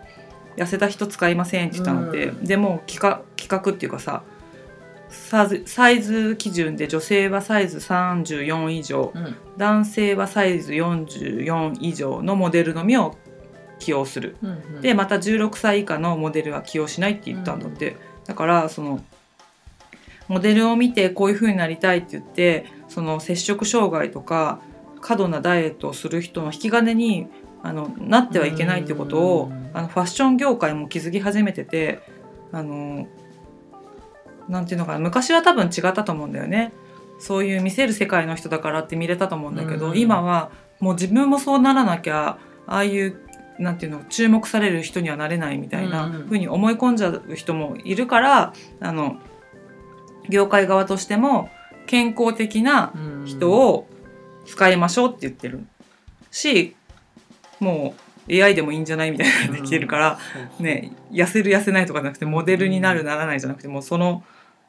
[0.56, 2.44] う痩せた人使いませんって言ったので、うん。
[2.44, 4.22] でもう企画企画っていうかさ
[5.08, 9.36] サイズサイズ基準で女性はサイズ34以上うん。
[9.56, 13.16] 男性はサイズ44以上のモデルのみを
[13.78, 14.36] 起用する。
[14.42, 14.80] うんうん。
[14.80, 19.00] でまた16歳以下のモデルは起用しないって言ったんだって、だからその
[20.28, 24.60] モデルを見てこういう風になりたいって言ってその摂食障害とか
[25.00, 27.28] 過度なダイエットをする人の引き金に
[27.62, 32.00] あのなってはいけないってことをうんあのファッション業界も気づき始めてて
[32.52, 33.06] あの
[34.48, 36.72] なんていうのかな昔は多分違ったと思うんだよね。
[37.18, 39.98] そういう見せる世界の人だからって見れたと思うんだけど、うん。
[39.98, 43.20] 今はもう自分もそうならなきゃああいう
[43.58, 49.16] なんていうの注目される人にはなれないみたいなふうに思い込んじゃう人もいるからあの
[50.28, 51.50] 業界側としても
[51.86, 53.26] 健康的なうん。
[53.26, 53.86] 人を
[54.46, 55.66] 使いましょうって言ってる
[56.30, 56.74] し
[57.60, 57.94] も
[58.28, 60.18] う AI でもいいんじゃないみたいなのができてるから、
[60.58, 60.64] うん。
[60.64, 64.22] ね痩せる痩せないとかじゃなくてモデルになるならないじゃなくてもうその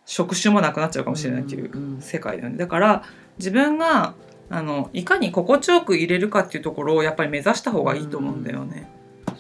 [0.06, 2.58] 職種もなくなっちゃうかもしれないっていううんうん世界だよね。
[2.58, 3.04] だから
[3.38, 4.14] 自分が
[4.50, 8.90] あのいかに心地よく入れるかっていうところをやっぱり目指した方がいいと思うんだよね。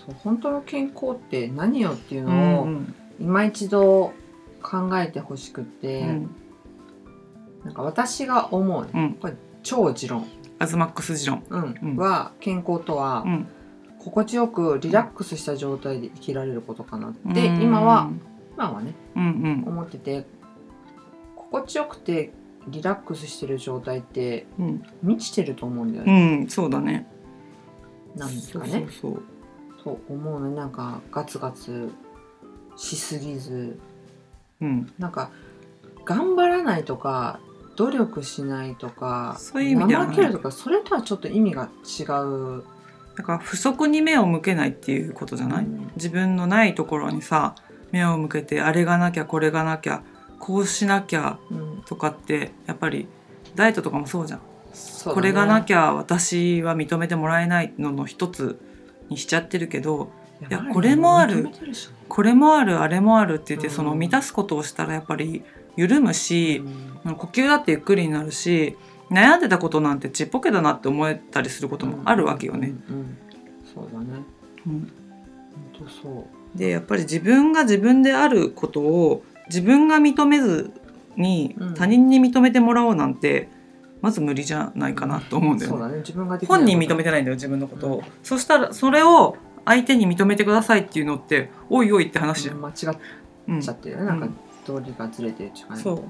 [0.05, 4.13] そう本当の健康って何よっていううのをん今一度
[4.61, 6.35] 考えてほしくって、うん。
[7.65, 9.13] なんか私が思う、うん。
[9.15, 9.33] これ
[9.63, 10.25] 超持論、
[10.59, 11.43] アズマックス持論。
[11.49, 11.75] うん。
[11.81, 11.95] うん。
[11.95, 13.47] は健康とは、うん。
[13.97, 17.61] 心地よくリラックスした状態で生きられることかなって、うん。
[17.61, 18.09] 今は
[18.55, 20.25] 今はねうん思ってて
[21.35, 22.31] 心地よくて
[22.67, 24.65] リラックスしてる状態ってうん。
[24.67, 27.07] うん満ちてると思うんだようね、んそうだね。
[28.15, 28.71] なんですかね。
[28.71, 29.23] そうそう。
[29.83, 31.91] と思うのなんかガツガツ
[32.75, 33.79] しすぎず。
[34.61, 34.93] うん。
[34.97, 35.29] なんか
[36.05, 37.39] 頑張らないとか
[37.79, 42.63] 努力しないとかそういう意味では怠けるとかそれとはちょっと意味が違う。
[43.15, 45.89] だから不足に目を向けないっていうことじゃない、うん。
[45.95, 47.55] 自分のないところにさ
[47.91, 50.03] 目を向けてあれがなきゃこれがなきゃ
[50.39, 51.83] こうしなきゃうん。
[51.85, 53.07] とかってやっぱり
[53.55, 54.45] ダイエットとかもそうじゃん、ね。
[55.05, 58.59] これがなきゃ私は認めてもらえないのの一つ
[59.07, 60.11] にしちゃってるけど
[60.49, 61.47] いやこれもある。
[62.09, 63.73] これもあるあれもあるって言って、うん。
[63.73, 65.43] その満たすことをしたらやっぱり
[65.79, 66.63] 緩むし、
[67.05, 67.15] うん。
[67.15, 68.77] 呼吸だってゆっくりになるし
[69.09, 72.73] 悩んでたことなんてちっぽけだなって思えたりすることもあるわけよね。
[72.89, 73.17] うんうん。
[73.73, 74.05] そうだね。
[74.67, 74.91] うん。
[75.73, 76.57] 本当そう。
[76.57, 80.71] でやっぱり自分が自分であることを自分が認めず
[81.15, 81.73] にうん。
[81.73, 83.49] 他人に認めてもらおうなんて、
[84.01, 86.03] まず無理じゃないかなと思うんだよね。
[86.47, 92.61] 本人認めてないんだよ自分のことを、そしたらそれを相手に認めてくださいっていうのっておいおいって話じゃん。
[92.61, 92.97] 間違っ
[93.47, 94.29] うんちゃってるよね、なんか
[94.75, 96.03] うん道理がずれてるそう。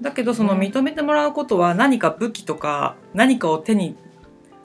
[0.00, 3.96] だけどその認めてもらうことは何か武器とか何かを手に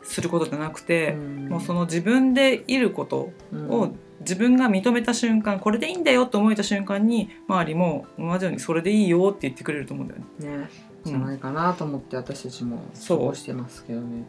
[0.03, 1.49] することじゃなくて、ん。
[1.49, 3.69] もうその自分でいることうん。
[3.69, 10.57] を自分が認めた瞬間これでいいんだよと思えた瞬間に周りも同じようにそれでいいよって言ってくれると思うんだよね。
[10.57, 10.69] ね。
[11.05, 14.25] じゃないかなと思って私たちも過ごしてますけどね。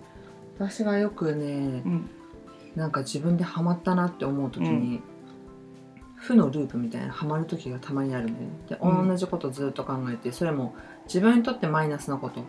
[0.58, 2.10] 私がよくねうん。
[2.76, 5.00] なんか自分でハマったなって思う時に、
[6.20, 8.34] 負のループみたいなハマる時がたまにあるね
[8.68, 9.08] でうん。
[9.08, 10.74] 同じことずっと考えてそれも
[11.06, 12.44] 自分にとってマイナスなこと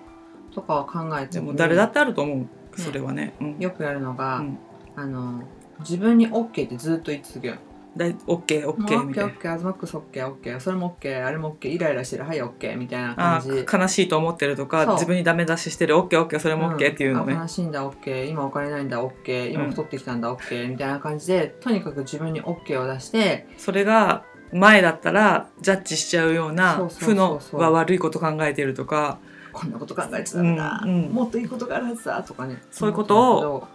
[0.53, 2.47] とかを考えてでも誰だってあると思う。
[2.75, 3.33] それはね。
[3.39, 3.57] うん。
[3.59, 4.57] よくやるのが、うん。
[4.95, 5.43] あの
[5.79, 7.59] 自分に OK ってずっと言い続ける
[7.97, 9.31] だいオッケーオッケーみたいな。
[9.33, 13.49] OK アズマックス OKOK それも OK あれも OK イライラしてるはい OK みたいなあ感じ。
[13.49, 14.93] ー悲しいと思ってるとかそう。
[14.93, 16.39] 自分にダメ出ししてるオッケーオッケー。
[16.39, 17.33] それもオッケーっていうのね。
[17.33, 24.23] んあ悲しいんだ OK 今お金ないんだ OK 今うん太ってきたんだ OK みたいな感じでとにかく自分に OK を出してそれが
[24.53, 27.09] 前だったらジャッジしちゃうようそなうそうそう。
[27.09, 29.19] 負のそうは悪いこと考えてるとか。
[29.53, 31.11] こんなこと考えてたんだ、うんうん。
[31.11, 32.61] もっといいことがあるはずだとかね。
[32.71, 33.19] そういうこと
[33.51, 33.67] を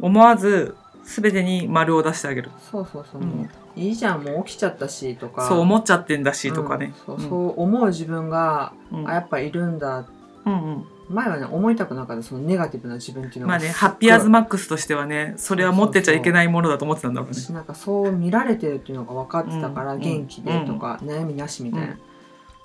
[0.00, 2.50] 思わず全てに丸を出してあげる。
[2.70, 3.48] そうそうそう、うん。
[3.76, 5.48] いいじゃんもう起きちゃったしとか。
[5.48, 6.94] そう思っちゃってんだしとかね。
[7.08, 7.60] うんそうそう。
[7.60, 9.08] 思う自分が、うん。
[9.08, 10.06] あやっぱいるんだ。
[10.46, 10.84] うんうん。
[11.10, 13.58] 前はね思いたくなかったそのネガティブな自分っていうのが。
[13.58, 17.36] まあねハッピーアズマックスとしてはねそれは持ってちゃいけないものだと思ってたんだろうね。
[17.36, 20.00] 私なんかそう見られてるっていうのが分かってたから、うん。
[20.00, 21.96] 元気でとか、悩みなしみたいな、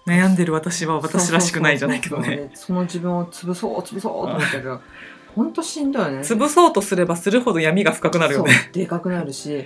[0.05, 2.51] 悩んでる私は私らしくないじゃないけどそうそうね。
[2.53, 4.79] その自分を潰そう潰そうと思ったけど
[5.35, 6.19] 本当しんどいよね。
[6.19, 8.69] 潰そうとすればするほど闇が深くなるよね。
[8.71, 9.65] でかくなるし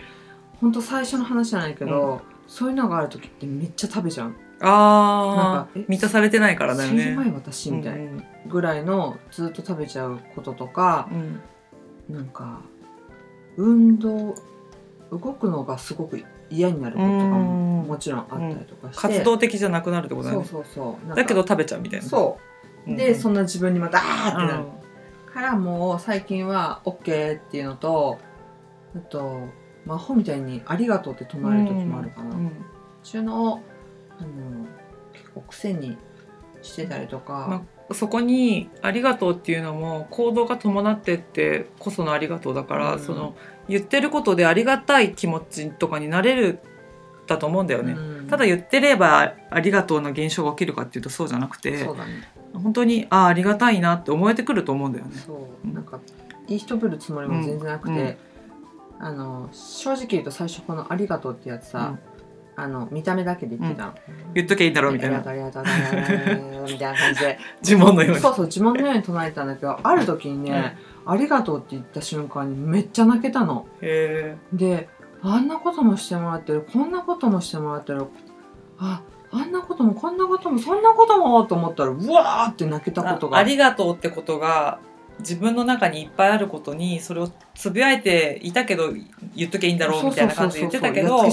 [0.59, 4.29] 本当最初の話じゃないけど、そういうのがある時ってめっちゃ食べちゃう。
[4.29, 7.03] なんああ満たされてないからだよね。
[7.03, 7.93] 死ぬ前私みたい。
[7.93, 8.23] なうん。
[8.49, 11.07] ぐらいのずっと食べちゃうこととか
[12.09, 12.13] うん。
[12.13, 12.59] なんか
[13.55, 14.35] 運動
[15.11, 17.87] 動くのがすごく嫌になることとかもうん。
[17.87, 20.45] もちろんあったりとかして、活動的じゃなくなるってことだよね。
[20.45, 20.73] そうそう
[21.07, 21.15] そう。
[21.15, 22.05] だけど食べちゃうみたいな。
[22.05, 22.37] そ
[22.85, 22.89] う。
[22.89, 22.97] うん。
[22.97, 24.78] で、そんな自分にまたあーってなる、うん
[25.39, 28.19] からもう最近は OK っていうのと
[28.93, 29.47] あと
[29.85, 32.51] 魔法みたいに「ありがとう」って唱える時もあるかな、うん
[33.01, 33.61] ちゅうのを
[34.19, 34.67] あの
[35.13, 35.97] 結構癖に
[36.61, 42.99] してたりとか、まそこに「ありがとう」っていうのも行動が伴ってってこその「ありがとう」だから、うん。
[42.99, 43.35] その
[43.69, 46.59] 言ってることでありがたい気持ちとかになれる
[47.25, 47.93] だと思うんだよね。
[47.93, 48.27] うん。
[48.27, 51.71] ただ言ってれば「ありがとう」の現象が起きるかっていうとそうじゃなくて。
[51.71, 51.87] ね
[52.53, 55.11] 本当にああありがたいなって思えてくると思うんだよね。
[55.15, 55.67] そう。
[55.67, 55.73] うん。
[55.73, 55.99] なんか
[56.47, 58.17] いい人ぶるつもりも全然なくて、
[58.99, 61.97] あの正直言うと最初この「ありがとう」ってやつさ、
[62.55, 63.93] あの見た目だけで言ってたの、
[64.33, 68.21] 言っときゃいいんだろうみたいなありがとうありがとうみたいな感じで呪文のように。
[68.21, 74.89] そうそう自問のように唱えてたんだけどある時にね、ありがとうって言った瞬間にめっちゃ泣けたのへで
[75.21, 78.05] あんなこともしてもらってるこんなこともしてもらってる
[78.77, 83.37] ああんなこともこんなこともそんなこともと思ったらうわーって泣けたことが。
[83.37, 84.79] あありがとうってことが
[85.19, 88.91] 自分の中にいっぱいあることにそれをつぶやいていたけど
[89.35, 91.23] 言っときゃいいんだろうみたいな感じで言ってたけど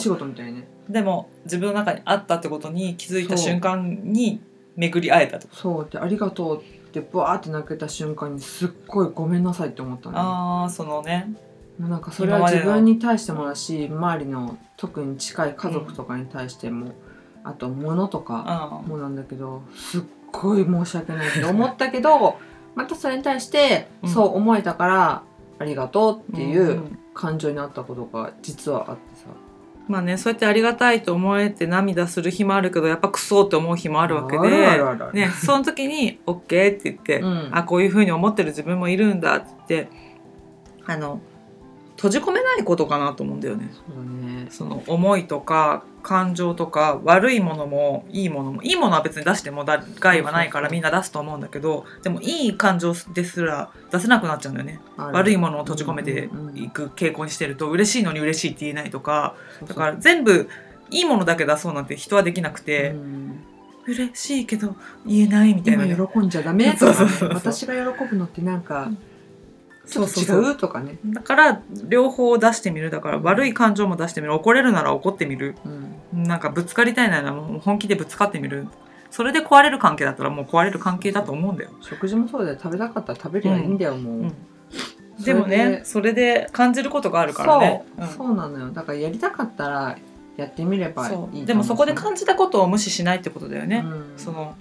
[0.89, 4.41] でも自分の中にあったってことに気づいた瞬間に
[4.77, 5.49] 巡り会えたと。
[5.53, 10.17] そうでありがとうってバーって泣けた瞬間にすっごいごめんなさいって思ったの。
[10.17, 11.33] よああそのね。
[11.79, 16.93] もうなんかそれは自分に対してもだし周りの特に近い家族とかに対しても、
[17.47, 18.45] あと物とか
[18.85, 22.39] あもなんだけどすっごい申し訳ないって思ったけど
[22.75, 24.09] またそれに対してうん。
[24.11, 25.23] そう思えたから、
[25.59, 26.83] ありがとうっていんう
[27.15, 29.27] 感情になったことが実はあってさ。
[29.89, 34.83] まあねそうやってありがたいと思えて涙する日もあるけどやっぱクソって思う日もあるわけで。
[35.13, 37.49] ね、その時に「OK」って言って、うん。
[37.53, 39.91] あこういうふうに思ってる自分もいるんだって言って
[40.87, 41.21] あの
[41.97, 43.71] 閉じ込めないことかなと思うんだよね。
[43.73, 44.47] そうだね。
[44.51, 54.81] その思いとか感情とか悪いものもいいものもいいものは別に出してもだ害はないからみんな出すと思うんだけどでもいい感情ですら出せなくなっちゃうんだよね。
[54.97, 56.59] 悪いものを閉じ込めてうんうんうん。
[56.59, 59.35] いく傾向にしてると嬉しいのに嬉しいって言えないとか。
[59.67, 60.49] だから全部
[60.91, 63.43] いいものだけ出そうなんて人はできなくて、うん。
[63.87, 64.75] 嬉しいけど
[65.07, 67.11] 言えないみたいなね、今喜んじゃダメとかね。
[67.33, 68.91] 私が喜ぶのってなんか
[69.87, 70.43] ちょっとそうそう。
[70.43, 70.99] そう違うとかね。
[71.07, 72.91] だから両方出してみる。
[72.91, 74.35] だから悪い感情も出してみる。
[74.35, 75.55] 怒れるなら怒ってみる。
[76.15, 76.23] うん。
[76.25, 78.67] なんかぶつかりたいならもう本気でぶつかってみる。
[79.09, 82.59] それで壊れる関係だったらもう壊れる関係だと思うんだよ、食事もそうだよ。
[82.61, 84.33] 食べたかったら食べりゃいいんだよ、もう、うん。
[85.25, 87.85] でもねそれで感じることがあるからね。
[87.99, 88.73] そう、そうなのよ。
[88.73, 89.97] だからやりたかったら
[90.37, 94.13] やってみればいいでもそこで感じたことを無視しないってことだよね、うん。
[94.19, 94.55] その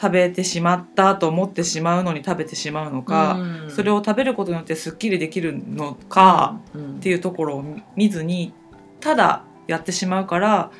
[0.00, 3.70] 食べてしまったと思ってしまうのに食べてしまうのか、うん。
[3.70, 6.96] それを食べることによってすっきりできるのか、うん。
[6.96, 7.64] っていうところを
[7.96, 8.52] 見ずに
[9.00, 10.70] ただやってしまうから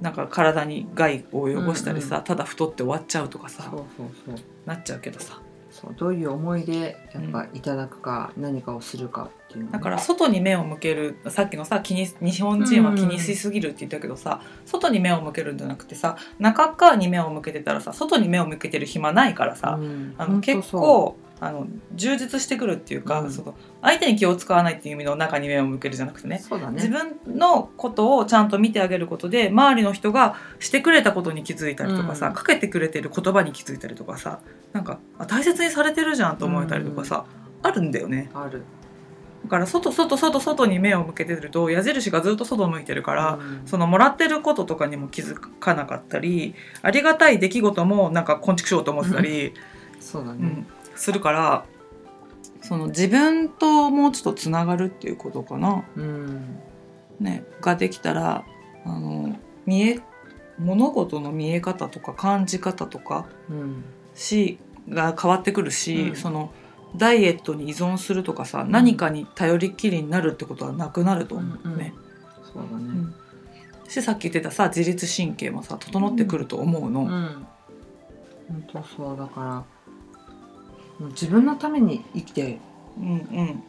[0.00, 3.72] なんか体に害を及ぼしたりさ、うんただ太って終わっちゃうとかさ
[4.66, 5.40] なっちゃうけどさ。
[5.70, 9.30] そうどういう思いでやっぱいただくか、何かをするか
[9.70, 20.14] だから外に目を向けるさっきのさ気に日本人は気にしすぎるって言ったけどさ、外に目を向けるんじゃなくてさ中側に目を向けてたらさ外に目を向けてる暇ないからさ、うん。
[20.18, 23.32] あの結構あの充実してくるっていうか、うん。
[23.32, 26.38] その相手に気を使わないっていう意味の中に目を向けるじゃなくてね。
[26.70, 26.74] ね。
[26.74, 32.32] 自分のことをちゃんと見てあげることで周りの人がしてくれたことに気づいたりとかさ、うん。
[32.34, 34.40] かけてくれてる言葉に気づいたりとかさ
[34.74, 37.24] なんかあ大切にされてるじゃんと思えたりとかさ、
[37.62, 38.30] あるんだよね。
[38.34, 38.62] ある
[39.42, 43.62] だから外外外外に目を向けてると矢印がずっと外向いてるから、うん。
[43.66, 49.54] そのもらってることとかにも気づかなかったりありがたい出来事もなんか昆虫しようと思ってたり、
[49.98, 51.64] そうだね、うん、するから
[52.60, 55.84] その自分ともうちょっとつながるっていうことかな。
[55.96, 56.58] うん。
[57.18, 58.44] ね、ができたら
[58.84, 60.00] あの見え
[60.58, 63.84] 物事の見え方とか感じ方とかうん。
[64.14, 66.16] しが変わってくるし、うん。
[66.16, 66.52] その
[66.96, 71.94] ダイエットに依存するとかさ、何かに頼りっきりになるってことはなくなると思うね。
[72.52, 72.84] そうだね。
[72.84, 73.14] うん。
[73.88, 77.02] しさっき言ってたさ自律神経もさ整ってくると思うの。
[77.02, 77.08] うん。
[77.08, 79.64] 本当そうだか
[80.98, 82.58] ら自分のために生きて
[82.98, 83.62] うんうん。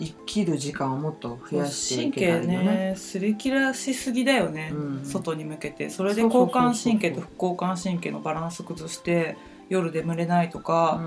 [0.00, 2.66] 生きる時間をもっと増やしてい神経けたらいいよね。
[2.90, 5.04] ねすり切らしすぎだよね、うん。
[5.04, 5.90] 外に向けて。
[5.90, 9.36] それでそうそうそうそう交感神経と副交感神経のバランス崩して
[9.68, 11.00] 夜眠れないとか、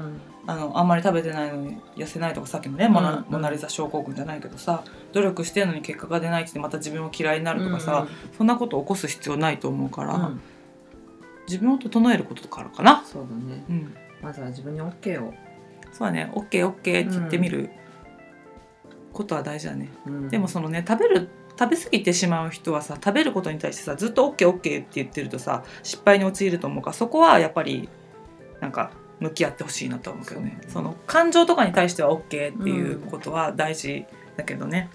[0.48, 3.26] あのあんまり食べてないのに痩せないとかさっきのね、モナうん。
[3.30, 10.32] モナリザ症候群じゃないけどさ努力してるのに結果が出ないってまた自分を嫌いになうんるとかさ、そんなこと起こす必要ないと思うから、
[11.48, 13.04] 自分を整えることからかな。
[13.06, 13.64] そうだね。
[13.70, 15.34] うん、まずは自分に OK を、
[15.92, 16.32] そうだね。
[16.34, 17.70] OKOK、って言ってみる。
[19.14, 19.90] ことは大事だね。
[20.06, 20.30] うん。
[20.30, 27.90] でもそのね食べる食べ過ぎてしまう人はさ食べることに対してさずっと OKOK、って言ってるとさ失敗に陥ると思うからそこはやっぱり
[28.62, 30.62] なんか向き合ってほしいなと思うけどね。
[30.70, 34.06] その感情とかに対しては OK っていうことは大事
[34.38, 34.90] だけどね、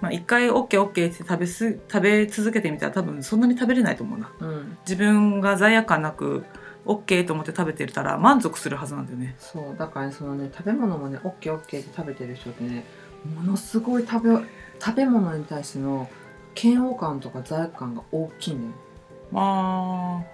[0.00, 4.30] まあ、一回 OKOK、って食べす食べ続けてみたら多分そんなに食べれないと思うな。
[4.40, 4.78] うん。
[4.86, 6.44] 自分が罪悪感なく
[6.84, 9.34] OK と思って食べてたら満足するはずなんだよね。
[9.38, 9.76] そう。
[9.78, 12.84] だからねそのね食べ物もね OKOK って食べてる人ってね
[13.34, 14.44] ものすごい食べ
[14.80, 16.08] 食べ物に対しての
[16.60, 18.68] 嫌悪感とか罪悪感が大きいのよ。
[19.32, 20.33] まあ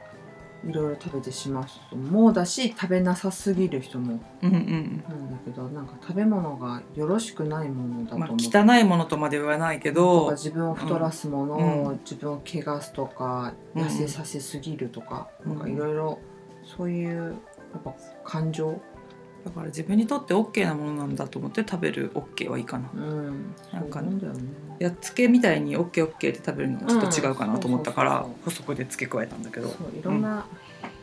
[0.66, 5.30] いろいろ食べてしまう人もだし食べなさすぎる人もうんうんなん。
[5.30, 15.62] だけどなんか食べ物がよろしくないものだとまあ思う、汚いものとまでは言わないけとどか自分を太らすもの、うん自分を汚すとかうん痩せさせすぎるとか、うんなん。
[15.62, 16.18] かいろいろ
[16.76, 17.36] そういう
[17.72, 17.94] やっぱ
[18.24, 18.80] 感情
[19.44, 22.90] だから自分にとって OK なものなんだと思って食べる OK はいいかな。
[22.94, 23.54] うん。
[23.72, 24.40] なんかそうだよね。
[24.78, 29.68] やっつけみたいに OKOK って食べるのはちょっと違うかなと思ったから補足で付け加えたんだけど。
[29.68, 30.46] いろんな、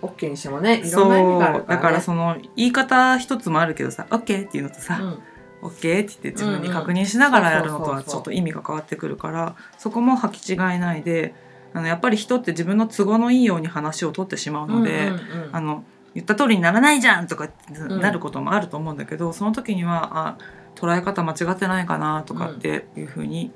[0.01, 5.19] OK にしてもねいそろんな意味があるうから、ね、だからその言い方一つもあるけどさ OK っていうのとさ、うん。
[5.61, 11.33] OK って言って自分に確認しながらやるのとうんうんはちょっと意味が変わってくるからそこも履き違えないで
[11.73, 15.49] あのやっぱり人って自分の都合のいいように話を取ってしまうので、うんうんうん。
[15.51, 15.83] あの
[16.17, 18.01] 言った通りにならないじゃんとかってん。
[18.01, 20.37] なることもあると思うんだけど、その時にはあ
[20.75, 23.51] 捉え方間違ってないかなとかっていうふうに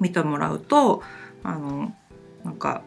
[0.00, 1.04] 見てもらうと、
[1.44, 1.94] あの
[2.44, 2.82] なんか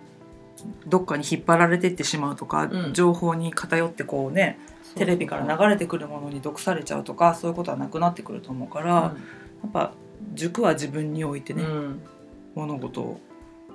[0.87, 2.93] どっかに引っ張られてってしまうとか、うん。
[2.93, 4.59] 情報に偏ってこうね
[4.95, 9.13] テレビから流れてくるものに毒されちゃうとかそういうことはなくなってくると思うから、や
[9.67, 9.93] っぱ
[10.33, 12.01] 塾は自分においてね、うん。
[12.55, 13.21] 物事を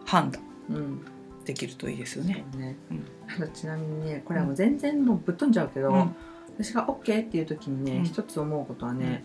[0.04, 0.42] 判断。
[0.68, 1.06] うん
[1.46, 2.44] できるといいですよね。
[2.56, 2.76] ね。
[2.90, 3.50] うん。
[3.52, 6.16] ちなみにねこれはもう全然もうぶっ飛んじゃうけど、うん。
[6.58, 8.04] 私が OK っていう時にね、うん。
[8.04, 9.24] 一つ思うことはね、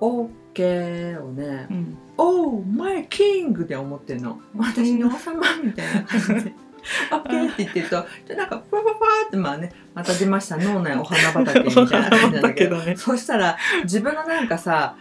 [0.00, 1.98] OK をねう、ん。
[2.16, 4.40] Oh my king で思ってんの。
[4.56, 6.52] 私の王様みたいな感じで。
[7.10, 8.92] OK って言ってるとでなんかふわふわ
[9.26, 10.56] ってまあねまた出ました。
[10.56, 12.96] 脳内お花畑みたいな感じなんだけど ね。
[12.96, 14.96] そしたら自分のなんかさ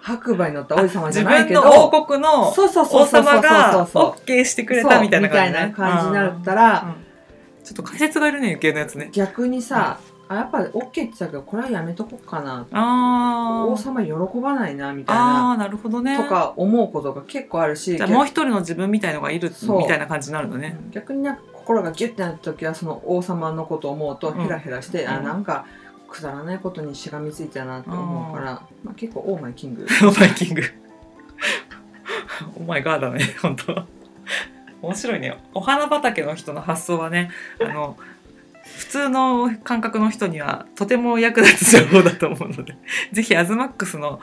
[0.00, 2.54] 白馬に乗った王子様じ自ゃないけど分の王国の王
[3.06, 7.08] 様がそうそう OK してくれたみたいな感じ、ね、みたいな感じになったら、うん。
[7.64, 9.10] ちょっと解説がいるね余計なやつね。
[9.12, 12.66] 逆にさ、あやっぱ OK って言ってたけどこれはやめとこうかな。
[12.72, 13.70] あー。
[13.70, 16.16] 王様喜ばないなみたいあなーなるほどね。
[16.16, 20.78] とか思うことが結構あるしじゃあもう一人の自分みたいのがいるみたいな感じになるのね。
[20.92, 24.42] 逆になんか心がギュッてなった時はその王様のことを思うとうん。
[24.42, 25.24] ヘラヘラして、あうん。
[25.24, 25.66] なんか
[26.08, 29.84] くだらないことにしがみついたなって思うから、まあ、結構 オーマイキング。
[29.84, 30.62] オーマイキング。
[32.56, 33.84] お前ガーだね本当。
[34.82, 35.36] 面白いね。
[35.54, 37.30] お花畑の人の発想はね
[37.60, 37.96] あの
[38.76, 42.76] 普通の感覚の人にはとても役立つ情報だと思うので
[43.12, 44.20] ぜひアズマックスの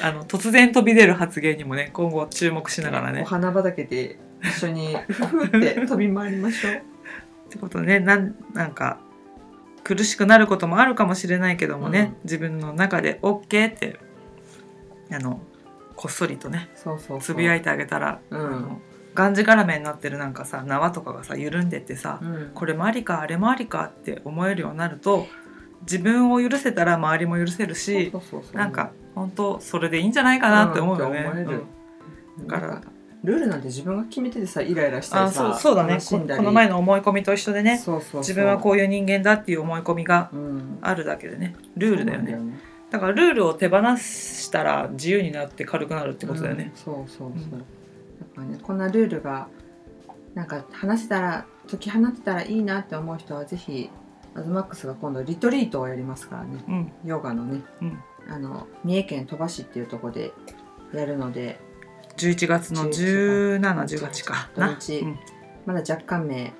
[0.00, 3.22] あの突然飛び出る発言にもね今後注目しながらね。
[3.22, 6.72] お花畑で一緒にふふって飛び回りましょう。
[7.48, 8.98] ってことでねなんなんか
[9.88, 12.16] 苦しくなることもあるかもしれないけどもね、うん。
[12.24, 13.98] 自分の中で OK って
[15.10, 15.40] あの
[15.96, 17.20] こっそりとねそうそうそう。
[17.22, 18.38] つぶやいてあげたら、うん。
[18.38, 18.80] あの
[19.14, 22.50] がんじがらめになってるなんかさ縄とかがさ緩んでってさ、うん。
[22.54, 25.26] これもありかあれもありかって思えるようになると
[25.82, 31.24] 自分を許せたら周りも許せるしそなんか本当それでいいんじゃないかなって思うよね。
[32.46, 32.82] だから
[33.24, 35.98] ルールなんて自分が決めててさイライラしたありさそうそうだね。
[36.36, 37.78] この前の思い込みと一緒でね。
[37.78, 38.20] そうそうそう。
[38.20, 40.78] 自分はこういう人間だっていう思い込みがうん。
[40.82, 41.56] あるだけでね。
[41.76, 42.32] ルールだよね。
[42.32, 42.60] そうなん
[42.90, 46.72] だからルールを手放したら自由になって軽くなるってことだよね。
[46.74, 47.64] うん、そうそうそう、
[48.36, 49.48] うんねこんなルールが
[50.34, 53.90] なんか話せたら解き放ってたらいいなって思う人はぜひ
[54.34, 56.64] アズマックスが今度リトリートをやりますからね。
[56.68, 56.92] うん。
[57.04, 57.62] ヨガのね。
[57.82, 57.98] うん、
[58.28, 60.32] あの三重県鳥羽市っていうところで
[60.94, 61.60] やるので
[62.18, 64.50] 11月の1718か。
[64.56, 65.18] な、うん、
[65.66, 66.52] まだ若干名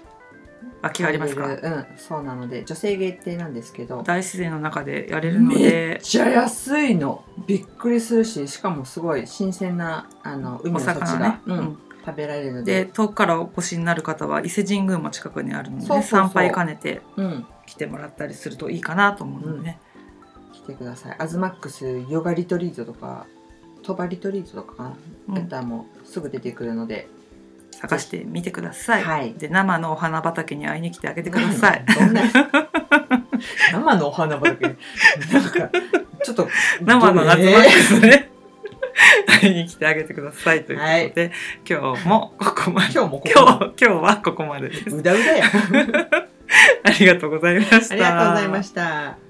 [0.80, 1.46] 空きがありますか？
[1.46, 2.64] うんそうなので。
[2.64, 4.02] 女性限定なんですけど。
[4.02, 7.24] 大自然の中でやれるのめっでちゃ安いの。
[7.46, 11.78] びっくりするししかもすごい新鮮なあの海おの幸魚が、ね、うんうん。
[12.06, 12.84] 食べられるので。
[12.84, 19.78] で遠くからお越しになる方は伊勢神宮も近くにあるので、参拝兼ねてうん、来てもらったりするといいかなと思うのでね、
[20.54, 21.16] 来てください。
[21.18, 23.26] アズマックスヨガリトリートとか
[23.89, 24.97] 鳥羽リトリートとかかな、
[25.28, 27.09] うんやったらもうすぐ出てくるので。
[27.70, 29.34] 探してみてください、はい。
[29.34, 31.84] で生のお花畑に会いに来てあげてください。
[31.97, 32.22] どんな
[33.70, 34.64] 生のお花畑？
[34.64, 35.70] なんか
[36.24, 36.49] ちょっと
[36.80, 38.30] 生の夏えマックスね、
[39.41, 41.32] 会いに来てあげてくださいということで、
[41.68, 42.89] 今日もここまで。
[42.89, 44.97] ー今日も今日はここまでです。
[44.97, 45.45] うだうだや
[46.82, 47.95] ありがとうございました。
[47.95, 49.28] ありがとうございました